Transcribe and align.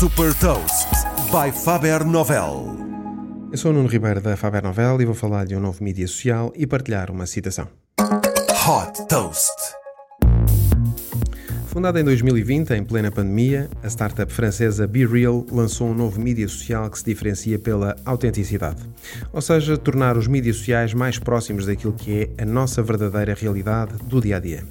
Super 0.00 0.34
Toast 0.34 0.88
by 1.30 1.56
Faber 1.56 2.04
Novel. 2.04 2.76
Eu 3.52 3.56
sou 3.56 3.70
o 3.70 3.74
Nuno 3.74 3.88
Ribeiro 3.88 4.20
da 4.20 4.36
Faber 4.36 4.60
Novel 4.60 5.00
e 5.00 5.04
vou 5.04 5.14
falar 5.14 5.46
de 5.46 5.54
um 5.54 5.60
novo 5.60 5.84
mídia 5.84 6.04
social 6.08 6.52
e 6.56 6.66
partilhar 6.66 7.12
uma 7.12 7.26
citação. 7.26 7.68
Hot 8.00 9.06
Toast. 9.08 9.52
Fundada 11.68 12.00
em 12.00 12.04
2020, 12.04 12.70
em 12.72 12.82
plena 12.82 13.12
pandemia, 13.12 13.70
a 13.84 13.88
startup 13.88 14.32
francesa 14.32 14.84
BeReal 14.84 15.46
lançou 15.50 15.88
um 15.88 15.94
novo 15.94 16.20
mídia 16.20 16.48
social 16.48 16.90
que 16.90 16.98
se 16.98 17.04
diferencia 17.04 17.56
pela 17.56 17.94
autenticidade. 18.04 18.82
Ou 19.32 19.40
seja, 19.40 19.76
tornar 19.78 20.16
os 20.16 20.26
mídias 20.26 20.56
sociais 20.56 20.92
mais 20.92 21.20
próximos 21.20 21.66
daquilo 21.66 21.92
que 21.92 22.30
é 22.36 22.42
a 22.42 22.44
nossa 22.44 22.82
verdadeira 22.82 23.34
realidade 23.34 23.94
do 24.04 24.20
dia 24.20 24.38
a 24.38 24.40
dia. 24.40 24.64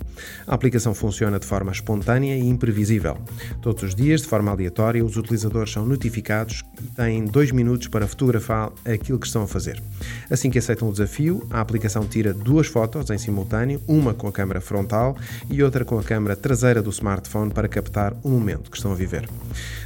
A 0.46 0.56
aplicação 0.56 0.94
funciona 0.94 1.40
de 1.40 1.46
forma 1.46 1.72
espontânea 1.72 2.36
e 2.36 2.48
imprevisível. 2.48 3.18
Todos 3.62 3.84
os 3.84 3.96
dias, 3.96 4.22
de 4.22 4.28
forma 4.28 4.52
aleatória, 4.52 5.04
os 5.04 5.18
utilizadores 5.18 5.72
são 5.72 5.86
notificados 5.86 6.64
e 6.82 6.88
têm 6.88 7.26
dois 7.26 7.52
minutos 7.52 7.88
para 7.88 8.08
fotografar 8.08 8.72
aquilo 8.86 9.20
que 9.20 9.28
estão 9.28 9.44
a 9.44 9.48
fazer. 9.48 9.82
Assim 10.30 10.50
que 10.50 10.60
aceitam 10.60 10.90
o 10.90 10.92
desafio, 10.92 11.46
a 11.50 11.62
aplicação 11.62 12.06
tira 12.06 12.34
duas 12.34 12.68
fotos 12.68 13.10
em 13.10 13.18
simultâneo, 13.18 13.82
uma 13.88 14.14
com 14.14 14.28
a 14.28 14.32
câmera 14.32 14.62
frontal 14.62 15.16
e 15.50 15.64
outra 15.64 15.86
com 15.86 15.98
a 15.98 16.04
câmera 16.04 16.36
traseira 16.36 16.82
do 16.82 16.90
smartphone 16.90 17.52
para 17.52 17.68
captar 17.68 18.14
o 18.24 18.30
momento 18.30 18.70
que 18.70 18.78
estão 18.78 18.92
a 18.92 18.96
viver. 18.96 19.28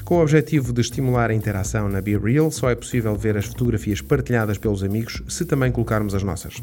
Com 0.04 0.16
o 0.16 0.22
objetivo 0.22 0.72
de 0.72 0.82
estimular 0.82 1.30
a 1.30 1.34
interação 1.34 1.90
na 1.90 2.02
Be 2.02 2.18
Real, 2.18 2.50
só 2.50 2.70
é 2.70 2.76
possível 2.76 3.16
ver 3.16 3.36
as 3.38 3.46
fotografias 3.46 4.02
partilhadas 4.02 4.58
pelos 4.58 4.84
amigos 4.84 5.22
se 5.28 5.46
também 5.46 5.72
colocarmos 5.72 6.16
as 6.16 6.24
nossas. 6.24 6.62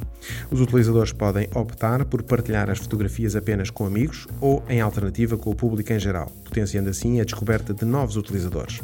Os 0.50 0.60
utilizadores 0.60 1.12
podem 1.12 1.48
optar 1.54 2.04
por 2.06 2.22
partilhar 2.22 2.70
as 2.70 2.78
fotografias 2.78 3.36
apenas 3.36 3.53
com 3.70 3.86
amigos 3.86 4.26
ou, 4.40 4.62
em 4.68 4.80
alternativa, 4.80 5.36
com 5.36 5.50
o 5.50 5.54
público 5.54 5.92
em 5.92 5.98
geral, 5.98 6.30
potenciando 6.44 6.90
assim 6.90 7.20
a 7.20 7.24
descoberta 7.24 7.72
de 7.72 7.84
novos 7.84 8.16
utilizadores. 8.16 8.80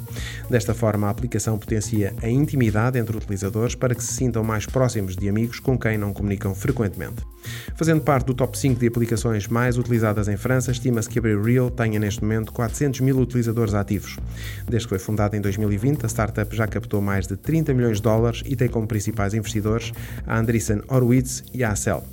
Desta 0.49 0.75
forma, 0.75 1.07
a 1.07 1.11
aplicação 1.11 1.59
potencia 1.59 2.15
a 2.23 2.29
intimidade 2.29 2.99
entre 2.99 3.17
utilizadores 3.17 3.75
para 3.75 3.95
que 3.95 4.03
se 4.03 4.13
sintam 4.13 4.43
mais 4.43 4.67
próximos 4.67 5.17
de 5.17 5.29
amigos 5.29 5.61
com 5.61 5.79
quem 5.79 5.99
não 5.99 6.13
comunicam 6.13 6.55
frequentemente. 6.55 7.23
Fazendo 7.75 8.03
parte 8.03 8.27
do 8.27 8.35
top 8.35 8.59
5 8.59 8.79
de 8.79 8.87
aplicações 8.87 9.49
mais 9.49 9.79
utilizadas 9.79 10.29
em 10.29 10.37
França, 10.37 10.71
estima-se 10.71 11.09
que 11.09 11.19
a 11.19 11.23
Real 11.23 11.71
tenha 11.71 11.99
neste 11.99 12.23
momento 12.23 12.53
400 12.53 13.01
mil 13.01 13.19
utilizadores 13.19 13.75
ativos. 13.75 14.17
Desde 14.69 14.87
que 14.87 14.91
foi 14.91 14.99
fundada 14.99 15.37
em 15.37 15.41
2020, 15.41 16.05
a 16.05 16.09
startup 16.09 16.55
já 16.55 16.67
captou 16.67 17.01
mais 17.01 17.27
de 17.27 17.37
30 17.37 17.73
milhões 17.75 17.97
de 17.97 18.03
dólares 18.03 18.43
e 18.45 18.57
tem 18.57 18.69
como 18.69 18.87
principais 18.87 19.35
investidores 19.35 19.93
a 20.27 20.39
Andreessen 20.39 20.83
Horowitz 20.89 21.43
e 21.53 21.65
a 21.65 21.71
Accel. 21.71 22.05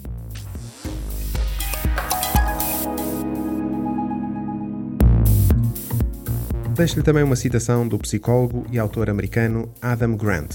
Deixo-lhe 6.77 7.01
também 7.01 7.23
uma 7.23 7.35
citação 7.35 7.87
do 7.87 7.97
psicólogo 7.97 8.63
e 8.71 8.77
autor 8.77 9.09
americano 9.09 9.67
Adam 9.81 10.15
Grant. 10.15 10.53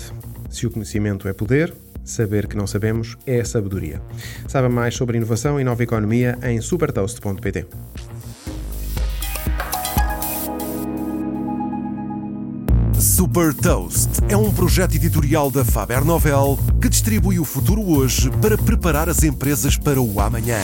Se 0.48 0.65
o 0.65 0.70
conhecimento 0.70 1.27
é 1.27 1.33
poder, 1.33 1.75
saber 2.05 2.47
que 2.47 2.56
não 2.56 2.65
sabemos 2.65 3.17
é 3.27 3.42
sabedoria. 3.42 4.01
Saiba 4.47 4.69
mais 4.69 4.95
sobre 4.95 5.17
inovação 5.17 5.61
e 5.61 5.65
nova 5.65 5.83
economia 5.83 6.39
em 6.45 6.61
supertoast.pt. 6.61 7.67
Super 13.00 13.53
Toast 13.53 14.11
é 14.28 14.37
um 14.37 14.53
projeto 14.53 14.95
editorial 14.95 15.50
da 15.50 15.65
Faber 15.65 16.05
Novel 16.05 16.56
que 16.81 16.89
distribui 16.89 17.41
o 17.41 17.45
futuro 17.45 17.83
hoje 17.83 18.31
para 18.41 18.56
preparar 18.56 19.09
as 19.09 19.25
empresas 19.25 19.77
para 19.77 20.00
o 20.00 20.20
amanhã. 20.20 20.61